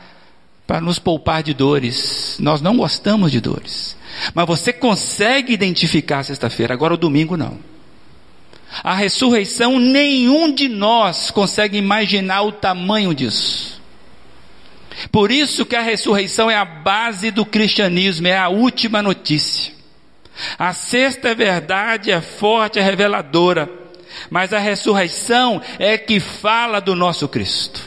para 0.68 0.82
nos 0.82 1.00
poupar 1.00 1.42
de 1.42 1.54
dores. 1.54 2.36
Nós 2.40 2.62
não 2.62 2.76
gostamos 2.76 3.32
de 3.32 3.40
dores. 3.40 3.96
Mas 4.34 4.46
você 4.46 4.74
consegue 4.74 5.54
identificar 5.54 6.24
sexta-feira, 6.24 6.74
agora 6.74 6.94
o 6.94 6.98
domingo 6.98 7.38
não. 7.38 7.58
A 8.84 8.94
ressurreição, 8.94 9.80
nenhum 9.80 10.54
de 10.54 10.68
nós 10.68 11.32
consegue 11.32 11.78
imaginar 11.78 12.42
o 12.42 12.52
tamanho 12.52 13.16
disso. 13.16 13.82
Por 15.12 15.32
isso 15.32 15.66
que 15.66 15.76
a 15.76 15.82
ressurreição 15.82 16.52
é 16.52 16.56
a 16.56 16.66
base 16.66 17.32
do 17.32 17.46
cristianismo, 17.46 18.28
é 18.28 18.38
a 18.38 18.50
última 18.50 19.02
notícia. 19.02 19.74
A 20.58 20.74
sexta 20.74 21.34
verdade 21.34 22.12
é 22.12 22.20
forte, 22.20 22.78
é 22.78 22.82
reveladora, 22.82 23.70
mas 24.30 24.54
a 24.54 24.60
ressurreição 24.60 25.62
é 25.80 25.98
que 25.98 26.20
fala 26.20 26.80
do 26.80 26.96
nosso 26.96 27.28
Cristo. 27.28 27.87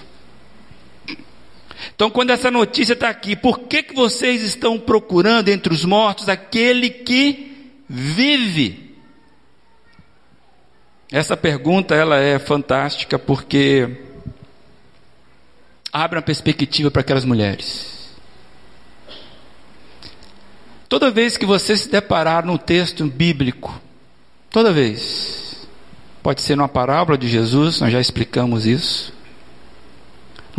Então, 1.94 2.10
quando 2.10 2.30
essa 2.30 2.50
notícia 2.50 2.92
está 2.92 3.08
aqui, 3.08 3.36
por 3.36 3.60
que, 3.60 3.82
que 3.82 3.94
vocês 3.94 4.42
estão 4.42 4.78
procurando 4.78 5.48
entre 5.48 5.72
os 5.72 5.84
mortos 5.84 6.28
aquele 6.28 6.90
que 6.90 7.72
vive? 7.88 8.96
Essa 11.10 11.36
pergunta 11.36 11.94
ela 11.94 12.18
é 12.18 12.38
fantástica 12.38 13.18
porque 13.18 13.96
abre 15.92 16.18
uma 16.18 16.22
perspectiva 16.22 16.90
para 16.90 17.00
aquelas 17.00 17.24
mulheres. 17.24 18.00
Toda 20.88 21.10
vez 21.10 21.36
que 21.36 21.46
você 21.46 21.76
se 21.76 21.88
deparar 21.88 22.44
num 22.44 22.56
texto 22.56 23.04
bíblico, 23.06 23.80
toda 24.50 24.72
vez, 24.72 25.68
pode 26.22 26.42
ser 26.42 26.56
numa 26.56 26.68
parábola 26.68 27.16
de 27.16 27.28
Jesus, 27.28 27.80
nós 27.80 27.92
já 27.92 28.00
explicamos 28.00 28.66
isso 28.66 29.19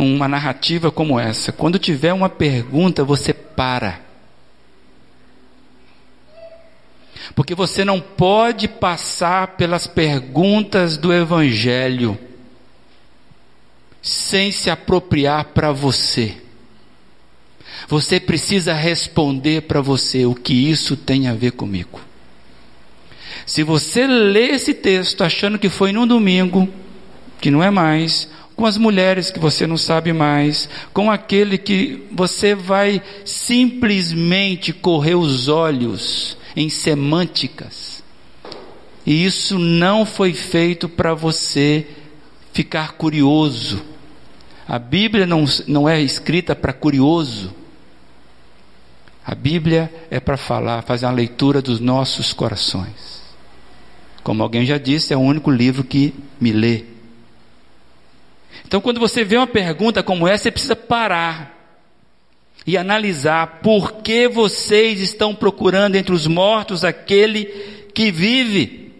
uma 0.04 0.28
narrativa 0.28 0.90
como 0.90 1.18
essa. 1.18 1.52
Quando 1.52 1.78
tiver 1.78 2.12
uma 2.12 2.28
pergunta, 2.28 3.04
você 3.04 3.32
para. 3.32 4.00
Porque 7.34 7.54
você 7.54 7.84
não 7.84 8.00
pode 8.00 8.68
passar 8.68 9.56
pelas 9.56 9.86
perguntas 9.86 10.96
do 10.96 11.12
Evangelho 11.12 12.18
sem 14.02 14.50
se 14.50 14.68
apropriar 14.68 15.46
para 15.46 15.70
você. 15.70 16.36
Você 17.88 18.18
precisa 18.18 18.72
responder 18.72 19.62
para 19.62 19.80
você 19.80 20.26
o 20.26 20.34
que 20.34 20.52
isso 20.52 20.96
tem 20.96 21.28
a 21.28 21.34
ver 21.34 21.52
comigo. 21.52 22.00
Se 23.46 23.62
você 23.62 24.06
lê 24.06 24.50
esse 24.50 24.74
texto 24.74 25.22
achando 25.22 25.58
que 25.58 25.68
foi 25.68 25.92
num 25.92 26.06
domingo, 26.06 26.68
que 27.40 27.50
não 27.50 27.62
é 27.62 27.70
mais, 27.70 28.28
com 28.56 28.66
as 28.66 28.76
mulheres 28.76 29.30
que 29.30 29.38
você 29.38 29.66
não 29.66 29.76
sabe 29.76 30.12
mais, 30.12 30.68
com 30.92 31.10
aquele 31.10 31.58
que 31.58 32.06
você 32.12 32.54
vai 32.54 33.02
simplesmente 33.24 34.72
correr 34.72 35.14
os 35.14 35.48
olhos 35.48 36.36
em 36.54 36.68
semânticas. 36.68 38.02
E 39.04 39.24
isso 39.24 39.58
não 39.58 40.06
foi 40.06 40.32
feito 40.32 40.88
para 40.88 41.14
você 41.14 41.86
ficar 42.52 42.92
curioso. 42.92 43.82
A 44.68 44.78
Bíblia 44.78 45.26
não, 45.26 45.44
não 45.66 45.88
é 45.88 46.00
escrita 46.00 46.54
para 46.54 46.72
curioso. 46.72 47.52
A 49.24 49.34
Bíblia 49.34 49.92
é 50.10 50.20
para 50.20 50.36
falar, 50.36 50.82
fazer 50.82 51.06
uma 51.06 51.12
leitura 51.12 51.60
dos 51.60 51.80
nossos 51.80 52.32
corações. 52.32 53.22
Como 54.22 54.42
alguém 54.42 54.64
já 54.64 54.78
disse, 54.78 55.12
é 55.12 55.16
o 55.16 55.20
único 55.20 55.50
livro 55.50 55.82
que 55.82 56.14
me 56.40 56.52
lê. 56.52 56.91
Então, 58.66 58.80
quando 58.80 59.00
você 59.00 59.24
vê 59.24 59.36
uma 59.36 59.46
pergunta 59.46 60.02
como 60.02 60.26
essa, 60.26 60.44
você 60.44 60.50
precisa 60.50 60.76
parar 60.76 61.52
e 62.66 62.76
analisar 62.76 63.60
por 63.62 64.02
que 64.02 64.28
vocês 64.28 65.00
estão 65.00 65.34
procurando 65.34 65.96
entre 65.96 66.14
os 66.14 66.26
mortos 66.26 66.84
aquele 66.84 67.46
que 67.94 68.10
vive. 68.10 68.92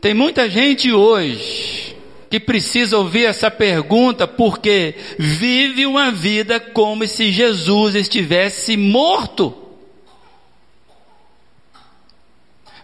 Tem 0.00 0.14
muita 0.14 0.48
gente 0.48 0.92
hoje 0.92 1.96
que 2.30 2.38
precisa 2.38 2.98
ouvir 2.98 3.24
essa 3.24 3.50
pergunta 3.50 4.28
porque 4.28 4.94
vive 5.18 5.86
uma 5.86 6.10
vida 6.10 6.60
como 6.60 7.06
se 7.06 7.32
Jesus 7.32 7.94
estivesse 7.94 8.76
morto. 8.76 9.56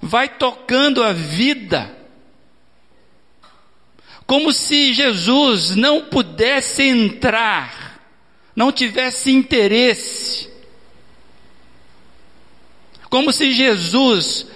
Vai 0.01 0.29
tocando 0.29 1.03
a 1.03 1.13
vida 1.13 2.04
como 4.27 4.53
se 4.53 4.93
Jesus 4.93 5.77
não 5.77 6.03
pudesse 6.03 6.83
entrar, 6.83 8.01
não 8.57 8.73
tivesse 8.73 9.31
interesse, 9.31 10.49
como 13.11 13.33
se 13.33 13.53
Jesus 13.53 14.47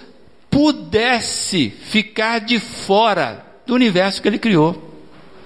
pudesse 0.49 1.69
ficar 1.69 2.39
de 2.39 2.59
fora 2.59 3.45
do 3.65 3.75
universo 3.75 4.21
que 4.21 4.27
ele 4.27 4.39
criou. 4.39 4.89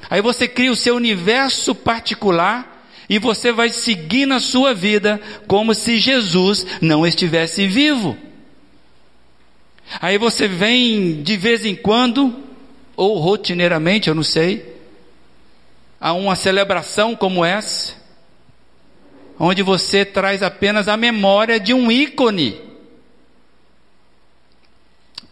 Aí 0.09 0.21
você 0.21 0.47
cria 0.47 0.71
o 0.71 0.75
seu 0.75 0.95
universo 0.95 1.75
particular 1.75 2.87
e 3.09 3.19
você 3.19 3.51
vai 3.51 3.69
seguir 3.69 4.25
na 4.25 4.39
sua 4.39 4.73
vida 4.73 5.19
como 5.47 5.75
se 5.75 5.99
Jesus 5.99 6.65
não 6.81 7.05
estivesse 7.05 7.67
vivo. 7.67 8.17
Aí 10.01 10.17
você 10.17 10.47
vem 10.47 11.21
de 11.21 11.37
vez 11.37 11.65
em 11.65 11.75
quando, 11.75 12.35
ou 12.95 13.17
rotineiramente, 13.19 14.09
eu 14.09 14.15
não 14.15 14.23
sei, 14.23 14.77
a 15.99 16.13
uma 16.13 16.35
celebração 16.35 17.15
como 17.15 17.43
essa, 17.43 17.93
onde 19.39 19.63
você 19.63 20.05
traz 20.05 20.43
apenas 20.43 20.87
a 20.87 20.97
memória 20.97 21.59
de 21.59 21.73
um 21.73 21.91
ícone 21.91 22.73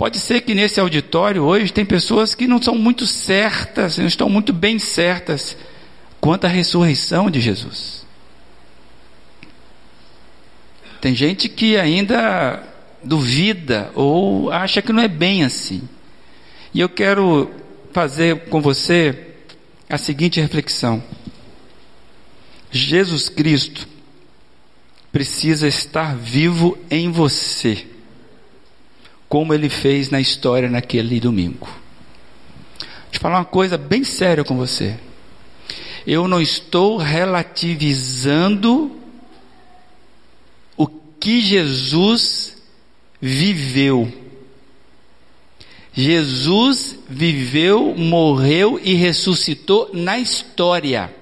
Pode 0.01 0.17
ser 0.17 0.41
que 0.41 0.55
nesse 0.55 0.79
auditório 0.79 1.43
hoje 1.43 1.71
tem 1.71 1.85
pessoas 1.85 2.33
que 2.33 2.47
não 2.47 2.59
são 2.59 2.73
muito 2.73 3.05
certas, 3.05 3.99
não 3.99 4.07
estão 4.07 4.27
muito 4.27 4.51
bem 4.51 4.79
certas 4.79 5.55
quanto 6.19 6.45
à 6.45 6.47
ressurreição 6.47 7.29
de 7.29 7.39
Jesus. 7.39 8.03
Tem 10.99 11.13
gente 11.13 11.47
que 11.47 11.77
ainda 11.77 12.63
duvida 13.03 13.91
ou 13.93 14.51
acha 14.51 14.81
que 14.81 14.91
não 14.91 15.03
é 15.03 15.07
bem 15.07 15.43
assim. 15.43 15.87
E 16.73 16.79
eu 16.79 16.89
quero 16.89 17.51
fazer 17.91 18.45
com 18.49 18.61
você 18.61 19.35
a 19.89 19.97
seguinte 19.97 20.39
reflexão: 20.39 21.03
Jesus 22.71 23.29
Cristo 23.29 23.87
precisa 25.11 25.67
estar 25.67 26.15
vivo 26.15 26.77
em 26.89 27.11
você 27.11 27.85
como 29.31 29.53
ele 29.53 29.69
fez 29.69 30.09
na 30.09 30.19
história 30.19 30.69
naquele 30.69 31.17
domingo. 31.17 31.69
Deixa 32.79 33.15
eu 33.15 33.21
falar 33.21 33.37
uma 33.39 33.45
coisa 33.45 33.77
bem 33.77 34.03
séria 34.03 34.43
com 34.43 34.57
você. 34.57 34.97
Eu 36.05 36.27
não 36.27 36.41
estou 36.41 36.97
relativizando 36.97 38.91
o 40.75 40.85
que 40.87 41.39
Jesus 41.41 42.61
viveu. 43.21 44.11
Jesus 45.93 46.99
viveu, 47.09 47.93
morreu 47.97 48.79
e 48.81 48.93
ressuscitou 48.93 49.89
na 49.93 50.17
história. 50.17 51.13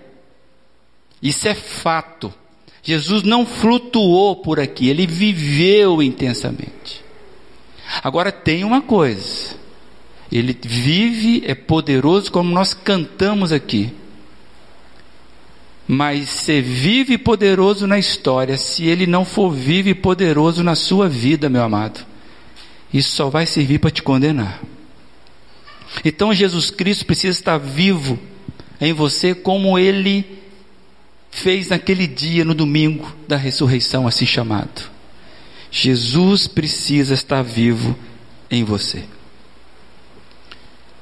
Isso 1.21 1.47
é 1.47 1.55
fato. 1.55 2.33
Jesus 2.83 3.23
não 3.23 3.45
flutuou 3.45 4.35
por 4.37 4.59
aqui, 4.59 4.87
ele 4.87 5.05
viveu 5.05 6.01
intensamente. 6.01 7.03
Agora 8.03 8.31
tem 8.31 8.63
uma 8.63 8.81
coisa: 8.81 9.55
ele 10.31 10.57
vive, 10.61 11.43
é 11.45 11.55
poderoso, 11.55 12.31
como 12.31 12.51
nós 12.51 12.73
cantamos 12.73 13.51
aqui. 13.51 13.91
Mas 15.87 16.29
ser 16.29 16.61
vive 16.61 17.17
poderoso 17.17 17.87
na 17.87 17.97
história, 17.97 18.55
se 18.57 18.85
ele 18.85 19.07
não 19.07 19.25
for 19.25 19.49
vive 19.49 19.95
poderoso 19.95 20.63
na 20.63 20.75
sua 20.75 21.09
vida, 21.09 21.49
meu 21.49 21.63
amado, 21.63 22.05
isso 22.93 23.15
só 23.15 23.29
vai 23.29 23.45
servir 23.45 23.79
para 23.79 23.91
te 23.91 24.01
condenar. 24.01 24.61
Então 26.03 26.33
Jesus 26.33 26.69
Cristo 26.69 27.05
precisa 27.05 27.37
estar 27.37 27.57
vivo 27.57 28.19
em 28.79 28.93
você, 28.93 29.35
como 29.35 29.77
ele 29.77 30.39
fez 31.31 31.69
naquele 31.69 32.07
dia, 32.07 32.43
no 32.45 32.53
domingo 32.53 33.13
da 33.27 33.35
ressurreição, 33.35 34.07
assim 34.07 34.25
chamado. 34.25 34.89
Jesus 35.71 36.47
precisa 36.47 37.13
estar 37.13 37.43
vivo 37.43 37.95
em 38.49 38.63
você. 38.63 39.03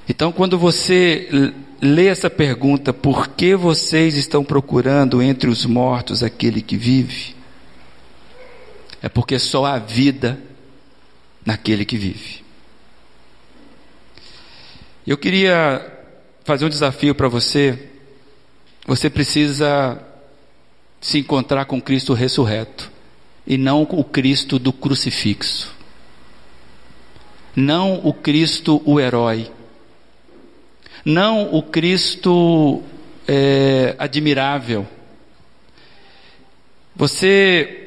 Então, 0.09 0.31
quando 0.31 0.57
você 0.57 1.53
lê 1.81 2.07
essa 2.07 2.29
pergunta, 2.29 2.93
por 2.93 3.29
que 3.29 3.55
vocês 3.55 4.15
estão 4.15 4.43
procurando 4.43 5.21
entre 5.21 5.49
os 5.49 5.65
mortos 5.65 6.23
aquele 6.23 6.61
que 6.61 6.77
vive? 6.77 7.35
É 9.01 9.09
porque 9.09 9.37
só 9.37 9.65
há 9.65 9.77
vida 9.77 10.39
naquele 11.47 11.85
que 11.85 11.97
vive. 11.97 12.43
Eu 15.07 15.17
queria 15.17 15.81
fazer 16.43 16.65
um 16.65 16.69
desafio 16.69 17.15
para 17.15 17.29
você. 17.29 17.87
Você 18.85 19.09
precisa 19.09 19.97
se 20.99 21.19
encontrar 21.19 21.63
com 21.63 21.81
Cristo 21.81 22.13
ressurreto 22.13 22.91
e 23.45 23.57
não 23.57 23.83
o 23.83 24.03
Cristo 24.03 24.59
do 24.59 24.73
crucifixo. 24.73 25.73
Não 27.55 28.05
o 28.05 28.13
Cristo 28.13 28.81
o 28.83 28.99
herói. 28.99 29.49
Não 31.05 31.55
o 31.55 31.63
Cristo 31.63 32.83
é, 33.25 33.95
admirável. 33.97 34.85
Você 36.93 37.86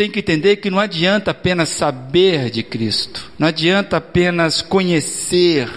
tem 0.00 0.10
que 0.10 0.20
entender 0.20 0.56
que 0.56 0.70
não 0.70 0.78
adianta 0.78 1.30
apenas 1.30 1.68
saber 1.68 2.48
de 2.48 2.62
Cristo, 2.62 3.30
não 3.38 3.48
adianta 3.48 3.98
apenas 3.98 4.62
conhecer 4.62 5.68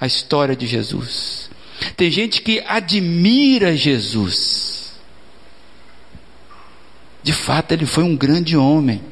a 0.00 0.06
história 0.06 0.56
de 0.56 0.66
Jesus. 0.66 1.50
Tem 1.98 2.10
gente 2.10 2.40
que 2.40 2.64
admira 2.66 3.76
Jesus, 3.76 4.94
de 7.22 7.34
fato, 7.34 7.72
ele 7.72 7.84
foi 7.84 8.04
um 8.04 8.16
grande 8.16 8.56
homem. 8.56 9.02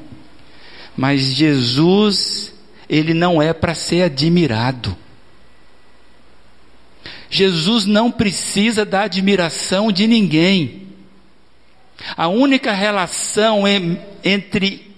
Mas 0.96 1.20
Jesus, 1.20 2.54
ele 2.88 3.12
não 3.12 3.42
é 3.42 3.52
para 3.52 3.74
ser 3.74 4.04
admirado. 4.04 4.96
Jesus 7.28 7.84
não 7.84 8.10
precisa 8.10 8.86
da 8.86 9.02
admiração 9.02 9.92
de 9.92 10.06
ninguém. 10.06 10.84
A 12.16 12.28
única 12.28 12.72
relação 12.72 13.66
entre 14.24 14.94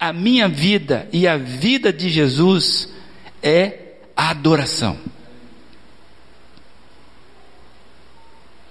a 0.00 0.12
minha 0.12 0.48
vida 0.48 1.06
e 1.12 1.28
a 1.28 1.36
vida 1.36 1.92
de 1.92 2.08
Jesus 2.08 2.88
é 3.42 3.96
a 4.16 4.30
adoração. 4.30 4.98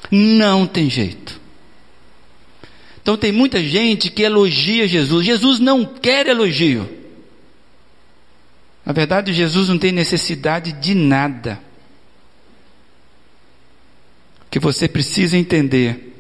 Não 0.09 0.65
tem 0.65 0.89
jeito. 0.89 1.39
Então 3.01 3.15
tem 3.15 3.31
muita 3.31 3.61
gente 3.63 4.09
que 4.09 4.23
elogia 4.23 4.87
Jesus. 4.87 5.25
Jesus 5.25 5.59
não 5.59 5.85
quer 5.85 6.27
elogio. 6.27 6.97
Na 8.85 8.93
verdade, 8.93 9.33
Jesus 9.33 9.69
não 9.69 9.77
tem 9.77 9.91
necessidade 9.91 10.71
de 10.73 10.95
nada. 10.95 11.59
O 14.45 14.49
que 14.49 14.59
você 14.59 14.87
precisa 14.87 15.37
entender 15.37 16.13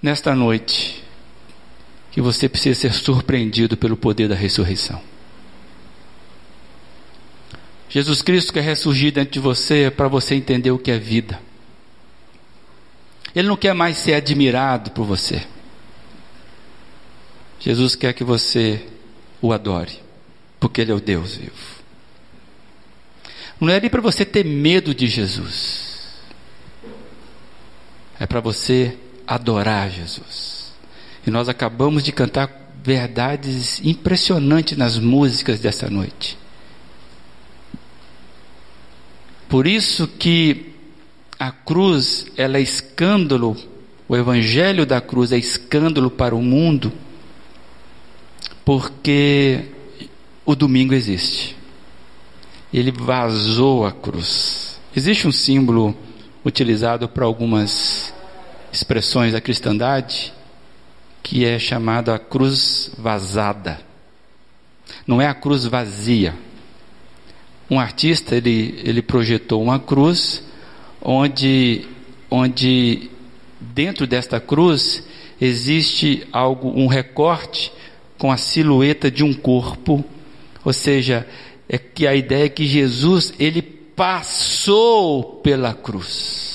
nesta 0.00 0.34
noite, 0.34 1.02
que 2.16 2.22
você 2.22 2.48
precisa 2.48 2.80
ser 2.80 2.94
surpreendido 2.94 3.76
pelo 3.76 3.94
poder 3.94 4.26
da 4.26 4.34
ressurreição. 4.34 4.98
Jesus 7.90 8.22
Cristo 8.22 8.54
quer 8.54 8.62
ressurgir 8.62 9.12
dentro 9.12 9.32
de 9.34 9.38
você 9.38 9.92
para 9.94 10.08
você 10.08 10.34
entender 10.34 10.70
o 10.70 10.78
que 10.78 10.90
é 10.90 10.98
vida. 10.98 11.38
Ele 13.34 13.46
não 13.46 13.54
quer 13.54 13.74
mais 13.74 13.98
ser 13.98 14.14
admirado 14.14 14.92
por 14.92 15.04
você. 15.04 15.46
Jesus 17.60 17.94
quer 17.94 18.14
que 18.14 18.24
você 18.24 18.82
o 19.42 19.52
adore, 19.52 20.00
porque 20.58 20.80
Ele 20.80 20.92
é 20.92 20.94
o 20.94 21.00
Deus 21.00 21.36
vivo. 21.36 21.82
Não 23.60 23.68
é 23.68 23.90
para 23.90 24.00
você 24.00 24.24
ter 24.24 24.42
medo 24.42 24.94
de 24.94 25.06
Jesus, 25.06 26.16
é 28.18 28.24
para 28.24 28.40
você 28.40 28.96
adorar 29.26 29.90
Jesus. 29.90 30.55
E 31.26 31.30
nós 31.30 31.48
acabamos 31.48 32.04
de 32.04 32.12
cantar 32.12 32.48
verdades 32.84 33.80
impressionantes 33.84 34.78
nas 34.78 34.96
músicas 34.96 35.58
dessa 35.58 35.90
noite. 35.90 36.38
Por 39.48 39.66
isso 39.66 40.06
que 40.06 40.72
a 41.36 41.50
cruz 41.50 42.26
ela 42.36 42.58
é 42.58 42.60
escândalo, 42.60 43.56
o 44.08 44.16
evangelho 44.16 44.86
da 44.86 45.00
cruz 45.00 45.32
é 45.32 45.36
escândalo 45.36 46.10
para 46.10 46.34
o 46.34 46.40
mundo, 46.40 46.92
porque 48.64 49.64
o 50.44 50.54
domingo 50.54 50.94
existe. 50.94 51.56
Ele 52.72 52.92
vazou 52.92 53.84
a 53.84 53.90
cruz. 53.90 54.80
Existe 54.94 55.26
um 55.26 55.32
símbolo 55.32 55.96
utilizado 56.44 57.08
para 57.08 57.24
algumas 57.24 58.14
expressões 58.72 59.32
da 59.32 59.40
cristandade 59.40 60.32
que 61.26 61.44
é 61.44 61.58
chamado 61.58 62.12
a 62.12 62.20
cruz 62.20 62.92
vazada. 62.96 63.80
Não 65.04 65.20
é 65.20 65.26
a 65.26 65.34
cruz 65.34 65.64
vazia. 65.64 66.32
Um 67.68 67.80
artista 67.80 68.36
ele, 68.36 68.80
ele 68.84 69.02
projetou 69.02 69.60
uma 69.60 69.80
cruz 69.80 70.44
onde, 71.02 71.84
onde 72.30 73.10
dentro 73.60 74.06
desta 74.06 74.38
cruz 74.38 75.02
existe 75.40 76.24
algo, 76.30 76.68
um 76.68 76.86
recorte 76.86 77.72
com 78.16 78.30
a 78.30 78.36
silhueta 78.36 79.10
de 79.10 79.24
um 79.24 79.34
corpo, 79.34 80.04
ou 80.64 80.72
seja, 80.72 81.26
é 81.68 81.76
que 81.76 82.06
a 82.06 82.14
ideia 82.14 82.44
é 82.44 82.48
que 82.48 82.64
Jesus 82.68 83.34
ele 83.36 83.62
passou 83.62 85.40
pela 85.42 85.74
cruz 85.74 86.45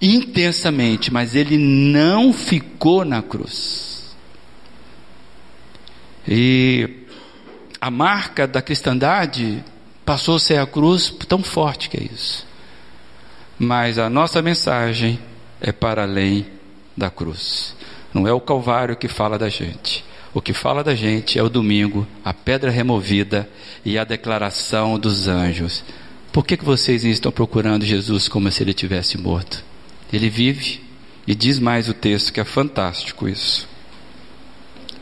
intensamente, 0.00 1.12
mas 1.12 1.34
ele 1.34 1.58
não 1.58 2.32
ficou 2.32 3.04
na 3.04 3.22
cruz. 3.22 4.16
E 6.26 7.06
a 7.80 7.90
marca 7.90 8.46
da 8.46 8.60
cristandade 8.60 9.64
passou 10.04 10.36
a 10.36 10.40
ser 10.40 10.58
a 10.58 10.66
cruz 10.66 11.10
tão 11.26 11.42
forte 11.42 11.88
que 11.88 11.96
é 11.96 12.02
isso. 12.02 12.46
Mas 13.58 13.98
a 13.98 14.08
nossa 14.08 14.40
mensagem 14.40 15.18
é 15.60 15.72
para 15.72 16.02
além 16.02 16.46
da 16.96 17.10
cruz. 17.10 17.74
Não 18.12 18.26
é 18.26 18.32
o 18.32 18.40
Calvário 18.40 18.96
que 18.96 19.08
fala 19.08 19.38
da 19.38 19.48
gente. 19.48 20.04
O 20.32 20.40
que 20.40 20.52
fala 20.52 20.84
da 20.84 20.94
gente 20.94 21.38
é 21.38 21.42
o 21.42 21.48
domingo, 21.48 22.06
a 22.24 22.32
pedra 22.34 22.70
removida 22.70 23.48
e 23.84 23.98
a 23.98 24.04
declaração 24.04 24.98
dos 24.98 25.26
anjos. 25.26 25.82
Por 26.32 26.44
que, 26.44 26.56
que 26.56 26.64
vocês 26.64 27.04
estão 27.04 27.32
procurando 27.32 27.84
Jesus 27.84 28.28
como 28.28 28.50
se 28.52 28.62
ele 28.62 28.74
tivesse 28.74 29.18
morto? 29.18 29.64
Ele 30.12 30.30
vive 30.30 30.80
e 31.26 31.34
diz 31.34 31.58
mais 31.58 31.88
o 31.88 31.94
texto 31.94 32.32
que 32.32 32.40
é 32.40 32.44
fantástico 32.44 33.28
isso. 33.28 33.68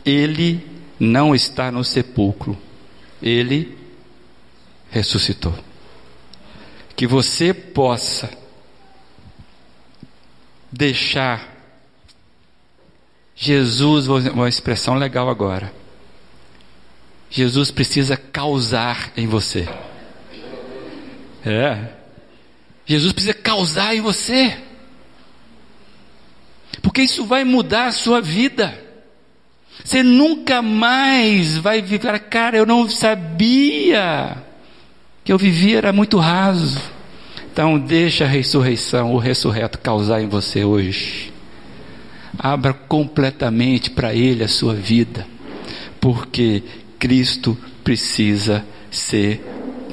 Ele 0.05 0.65
não 0.99 1.33
está 1.35 1.71
no 1.71 1.83
sepulcro, 1.83 2.57
ele 3.21 3.77
ressuscitou. 4.89 5.53
Que 6.95 7.05
você 7.05 7.53
possa 7.53 8.29
deixar 10.71 11.55
Jesus, 13.35 14.07
uma 14.07 14.49
expressão 14.49 14.95
legal 14.95 15.29
agora. 15.29 15.71
Jesus 17.29 17.69
precisa 17.69 18.17
causar 18.17 19.11
em 19.15 19.27
você. 19.27 19.67
É. 21.45 21.89
Jesus 22.85 23.13
precisa 23.13 23.33
causar 23.33 23.95
em 23.95 24.01
você. 24.01 24.57
Porque 26.81 27.01
isso 27.01 27.25
vai 27.25 27.43
mudar 27.43 27.87
a 27.87 27.91
sua 27.91 28.21
vida. 28.21 28.77
Você 29.83 30.03
nunca 30.03 30.61
mais 30.61 31.57
vai 31.57 31.81
viver, 31.81 32.19
cara, 32.21 32.57
eu 32.57 32.65
não 32.65 32.89
sabia 32.89 34.43
que 35.23 35.31
eu 35.31 35.37
vivia 35.37 35.77
era 35.77 35.93
muito 35.93 36.17
raso. 36.17 36.81
Então 37.51 37.77
deixa 37.77 38.23
a 38.23 38.27
ressurreição, 38.27 39.13
o 39.13 39.17
ressurreto 39.17 39.79
causar 39.79 40.21
em 40.21 40.27
você 40.27 40.63
hoje. 40.63 41.33
Abra 42.37 42.73
completamente 42.73 43.89
para 43.89 44.13
ele 44.13 44.43
a 44.43 44.47
sua 44.47 44.75
vida, 44.75 45.25
porque 45.99 46.63
Cristo 46.99 47.57
precisa 47.83 48.63
ser 48.91 49.41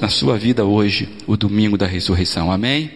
na 0.00 0.08
sua 0.08 0.36
vida 0.36 0.64
hoje 0.64 1.08
o 1.26 1.36
domingo 1.36 1.78
da 1.78 1.86
ressurreição. 1.86 2.52
Amém? 2.52 2.90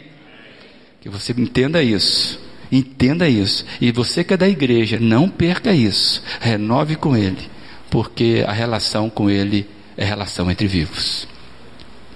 Que 1.00 1.08
você 1.08 1.32
entenda 1.32 1.82
isso. 1.82 2.38
Entenda 2.70 3.28
isso. 3.28 3.64
E 3.80 3.90
você 3.90 4.22
que 4.22 4.34
é 4.34 4.36
da 4.36 4.48
igreja, 4.48 4.98
não 5.00 5.28
perca 5.28 5.72
isso. 5.72 6.22
Renove 6.40 6.96
com 6.96 7.16
ele, 7.16 7.48
porque 7.90 8.44
a 8.46 8.52
relação 8.52 9.08
com 9.08 9.30
ele 9.30 9.66
é 9.96 10.04
relação 10.04 10.50
entre 10.50 10.66
vivos. 10.66 11.26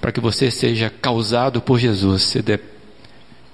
Para 0.00 0.12
que 0.12 0.20
você 0.20 0.50
seja 0.50 0.90
causado 0.90 1.60
por 1.60 1.78
Jesus, 1.78 2.22
você 2.22 2.42
dê... 2.42 2.58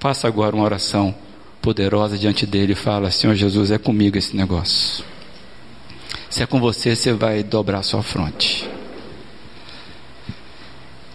faça 0.00 0.26
agora 0.26 0.56
uma 0.56 0.64
oração 0.64 1.14
poderosa 1.62 2.18
diante 2.18 2.46
dele 2.46 2.72
e 2.72 2.76
fala: 2.76 3.10
Senhor 3.10 3.34
Jesus, 3.34 3.70
é 3.70 3.78
comigo 3.78 4.18
esse 4.18 4.36
negócio. 4.36 5.04
Se 6.30 6.42
é 6.42 6.46
com 6.46 6.58
você, 6.58 6.96
você 6.96 7.12
vai 7.12 7.42
dobrar 7.42 7.82
sua 7.82 8.02
fronte. 8.02 8.68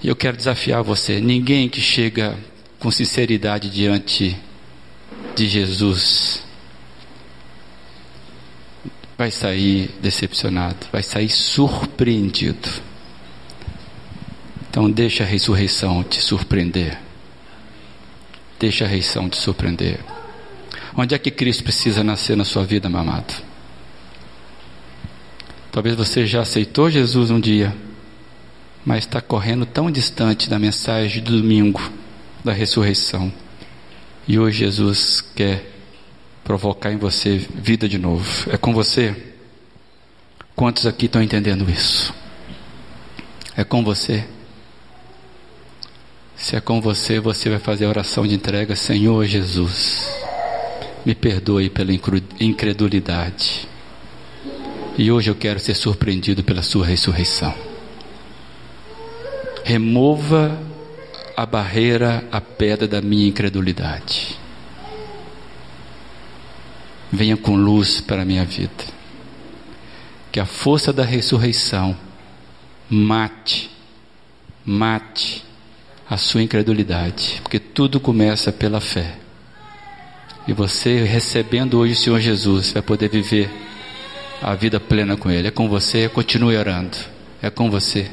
E 0.01 0.07
eu 0.07 0.15
quero 0.15 0.37
desafiar 0.37 0.83
você: 0.83 1.19
ninguém 1.19 1.67
que 1.67 1.81
chega 1.81 2.37
com 2.79 2.91
sinceridade 2.91 3.69
diante 3.69 4.37
de 5.35 5.47
Jesus 5.47 6.43
vai 9.17 9.31
sair 9.31 9.89
decepcionado, 10.01 10.87
vai 10.91 11.03
sair 11.03 11.29
surpreendido. 11.29 12.69
Então 14.69 14.89
deixa 14.89 15.23
a 15.23 15.27
ressurreição 15.27 16.03
te 16.03 16.21
surpreender. 16.21 16.99
Deixa 18.59 18.85
a 18.85 18.87
ressurreição 18.87 19.29
te 19.29 19.37
surpreender. 19.37 19.99
Onde 20.95 21.15
é 21.15 21.17
que 21.17 21.31
Cristo 21.31 21.63
precisa 21.63 22.03
nascer 22.03 22.37
na 22.37 22.45
sua 22.45 22.63
vida, 22.63 22.89
meu 22.89 22.99
amado? 22.99 23.43
Talvez 25.71 25.95
você 25.95 26.25
já 26.25 26.41
aceitou 26.41 26.89
Jesus 26.89 27.31
um 27.31 27.39
dia, 27.39 27.75
mas 28.85 29.05
está 29.05 29.19
correndo 29.19 29.65
tão 29.65 29.89
distante 29.89 30.49
da 30.49 30.59
mensagem 30.59 31.23
do 31.23 31.41
domingo, 31.41 31.81
da 32.43 32.53
ressurreição. 32.53 33.31
E 34.27 34.39
hoje 34.39 34.59
Jesus 34.59 35.21
quer 35.35 35.69
provocar 36.43 36.91
em 36.91 36.97
você 36.97 37.37
vida 37.37 37.87
de 37.87 37.97
novo. 37.97 38.49
É 38.49 38.57
com 38.57 38.73
você? 38.73 39.15
Quantos 40.55 40.85
aqui 40.85 41.07
estão 41.07 41.21
entendendo 41.21 41.69
isso? 41.69 42.13
É 43.55 43.63
com 43.63 43.83
você? 43.83 44.25
Se 46.35 46.55
é 46.55 46.61
com 46.61 46.81
você, 46.81 47.19
você 47.19 47.49
vai 47.49 47.59
fazer 47.59 47.85
a 47.85 47.89
oração 47.89 48.27
de 48.27 48.35
entrega, 48.35 48.75
Senhor 48.75 49.25
Jesus, 49.25 50.09
me 51.05 51.15
perdoe 51.15 51.69
pela 51.69 51.91
incredulidade. 52.39 53.67
E 54.97 55.11
hoje 55.11 55.29
eu 55.29 55.35
quero 55.35 55.59
ser 55.59 55.73
surpreendido 55.73 56.43
pela 56.43 56.61
Sua 56.61 56.85
ressurreição. 56.85 57.53
Remova 59.63 60.59
a 61.35 61.45
barreira, 61.45 62.23
a 62.31 62.39
pedra 62.39 62.87
da 62.87 63.01
minha 63.01 63.27
incredulidade. 63.27 64.37
Venha 67.11 67.37
com 67.37 67.55
luz 67.55 68.01
para 68.01 68.21
a 68.21 68.25
minha 68.25 68.45
vida. 68.45 68.83
Que 70.31 70.39
a 70.39 70.45
força 70.45 70.91
da 70.91 71.03
ressurreição 71.03 71.95
mate, 72.89 73.69
mate 74.65 75.43
a 76.09 76.17
sua 76.17 76.43
incredulidade, 76.43 77.39
porque 77.41 77.59
tudo 77.59 77.99
começa 77.99 78.51
pela 78.51 78.79
fé. 78.79 79.17
E 80.47 80.53
você 80.53 81.03
recebendo 81.03 81.79
hoje 81.79 81.93
o 81.93 81.95
Senhor 81.95 82.19
Jesus 82.19 82.71
vai 82.71 82.81
poder 82.81 83.09
viver 83.09 83.49
a 84.41 84.53
vida 84.55 84.79
plena 84.79 85.15
com 85.15 85.31
Ele. 85.31 85.47
É 85.47 85.51
com 85.51 85.69
você, 85.69 86.09
continue 86.09 86.57
orando. 86.57 86.97
É 87.41 87.49
com 87.49 87.71
você. 87.71 88.11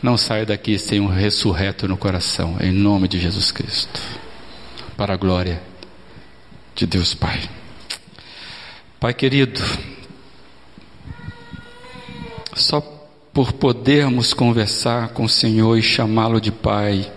Não 0.00 0.16
saia 0.16 0.46
daqui 0.46 0.78
sem 0.78 1.00
um 1.00 1.08
ressurreto 1.08 1.88
no 1.88 1.96
coração, 1.96 2.56
em 2.60 2.70
nome 2.70 3.08
de 3.08 3.18
Jesus 3.18 3.50
Cristo. 3.50 4.00
Para 4.96 5.14
a 5.14 5.16
glória 5.16 5.60
de 6.76 6.86
Deus 6.86 7.14
Pai. 7.14 7.50
Pai 9.00 9.12
querido, 9.12 9.60
só 12.54 12.80
por 13.32 13.52
podermos 13.52 14.32
conversar 14.32 15.08
com 15.08 15.24
o 15.24 15.28
Senhor 15.28 15.76
e 15.76 15.82
chamá-lo 15.82 16.40
de 16.40 16.52
Pai, 16.52 17.12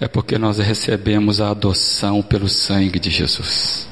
é 0.00 0.08
porque 0.08 0.36
nós 0.36 0.58
recebemos 0.58 1.40
a 1.40 1.50
adoção 1.50 2.22
pelo 2.22 2.48
sangue 2.48 2.98
de 2.98 3.10
Jesus. 3.10 3.88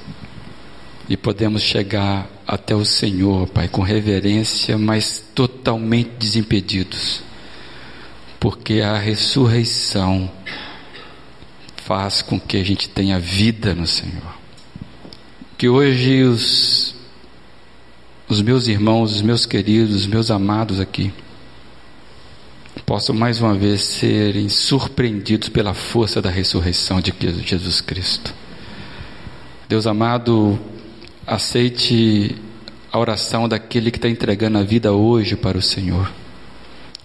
E 1.09 1.17
podemos 1.17 1.63
chegar 1.63 2.29
até 2.45 2.75
o 2.75 2.85
Senhor, 2.85 3.49
Pai, 3.49 3.69
com 3.69 3.83
reverência, 3.83 4.77
mas 4.77 5.23
totalmente 5.35 6.11
desimpedidos 6.19 7.26
porque 8.49 8.81
a 8.81 8.97
ressurreição 8.97 10.31
faz 11.79 12.23
com 12.23 12.39
que 12.39 12.57
a 12.57 12.63
gente 12.63 12.89
tenha 12.89 13.19
vida 13.19 13.75
no 13.75 13.89
Senhor. 13.89 14.37
Que 15.59 15.69
hoje 15.69 16.23
os, 16.23 16.95
os 18.29 18.41
meus 18.41 18.69
irmãos, 18.69 19.17
os 19.17 19.23
meus 19.23 19.47
queridos, 19.47 19.97
os 19.97 20.07
meus 20.07 20.31
amados 20.31 20.79
aqui, 20.79 21.13
possam 22.87 23.17
mais 23.17 23.41
uma 23.41 23.53
vez 23.53 23.83
serem 23.83 24.49
surpreendidos 24.49 25.49
pela 25.49 25.75
força 25.75 26.23
da 26.23 26.31
ressurreição 26.31 27.01
de 27.01 27.13
Jesus 27.45 27.81
Cristo. 27.81 28.33
Deus 29.69 29.89
amado, 29.89 30.57
Aceite 31.27 32.37
a 32.93 32.99
oração 33.01 33.49
daquele 33.49 33.91
que 33.91 33.99
está 33.99 34.09
entregando 34.09 34.57
a 34.57 34.63
vida 34.63 34.93
hoje 34.93 35.35
para 35.35 35.59
o 35.59 35.63
Senhor. 35.63 36.09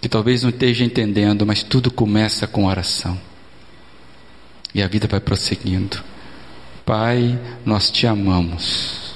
Que 0.02 0.08
talvez 0.08 0.42
não 0.42 0.50
esteja 0.50 0.84
entendendo, 0.84 1.46
mas 1.46 1.62
tudo 1.62 1.90
começa 1.90 2.46
com 2.46 2.66
oração. 2.66 3.18
E 4.74 4.82
a 4.82 4.88
vida 4.88 5.08
vai 5.08 5.20
prosseguindo. 5.20 6.02
Pai, 6.84 7.38
nós 7.64 7.90
te 7.90 8.06
amamos. 8.06 9.12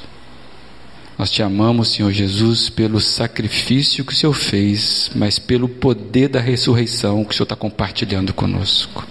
Nós 1.18 1.30
te 1.30 1.42
amamos, 1.42 1.88
Senhor 1.88 2.12
Jesus, 2.12 2.70
pelo 2.70 3.00
sacrifício 3.00 4.04
que 4.04 4.12
o 4.12 4.16
Senhor 4.16 4.32
fez, 4.32 5.10
mas 5.14 5.38
pelo 5.38 5.68
poder 5.68 6.28
da 6.28 6.40
ressurreição 6.40 7.24
que 7.24 7.32
o 7.32 7.34
Senhor 7.34 7.44
está 7.44 7.56
compartilhando 7.56 8.32
conosco. 8.32 9.04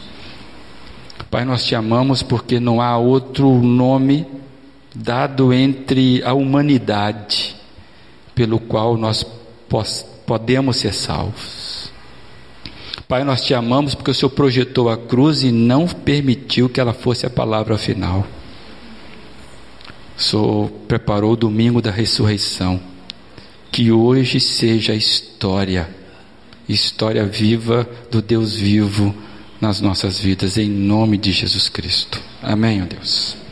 Pai, 1.30 1.44
nós 1.44 1.66
te 1.66 1.76
amamos 1.76 2.24
porque 2.24 2.60
não 2.60 2.80
há 2.80 2.98
outro 2.98 3.62
nome 3.62 4.26
dado 4.96 5.52
entre 5.52 6.24
a 6.24 6.34
humanidade 6.34 7.56
pelo 8.34 8.60
qual 8.60 8.96
nós 8.96 9.26
podemos 10.26 10.78
ser 10.78 10.94
salvos. 10.94 11.65
Pai, 13.08 13.24
nós 13.24 13.44
te 13.44 13.54
amamos 13.54 13.94
porque 13.94 14.10
o 14.10 14.14
Senhor 14.14 14.32
projetou 14.32 14.90
a 14.90 14.98
cruz 14.98 15.44
e 15.44 15.52
não 15.52 15.88
permitiu 15.88 16.68
que 16.68 16.80
ela 16.80 16.94
fosse 16.94 17.26
a 17.26 17.30
palavra 17.30 17.78
final. 17.78 18.26
O 20.18 20.22
Senhor 20.22 20.70
preparou 20.88 21.34
o 21.34 21.38
domingo 21.38 21.82
da 21.82 21.92
ressurreição. 21.92 22.80
Que 23.72 23.92
hoje 23.92 24.40
seja 24.40 24.94
a 24.94 24.96
história, 24.96 25.90
história 26.68 27.26
viva 27.26 27.88
do 28.10 28.22
Deus 28.22 28.56
vivo 28.56 29.14
nas 29.60 29.82
nossas 29.82 30.20
vidas, 30.20 30.58
em 30.58 30.70
nome 30.70 31.18
de 31.18 31.32
Jesus 31.32 31.70
Cristo. 31.70 32.20
Amém, 32.42 32.82
ó 32.82 32.86
Deus. 32.86 33.36